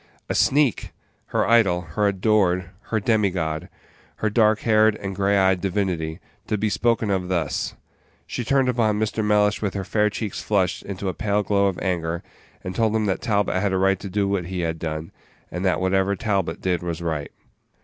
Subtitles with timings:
[0.27, 0.93] A sneak!
[1.27, 3.69] Her idol, her adored, her demigod,
[4.15, 7.75] her dark haired and gray eyed divinity, to be spoken of thus!
[8.25, 9.23] She turned upon Mr.
[9.23, 12.23] Mellish with her fair cheeks flushed into a pale glow of anger,
[12.63, 15.11] and told him that Talbot had a right to do what he had done,
[15.51, 17.31] and that whatever Talbot did was right.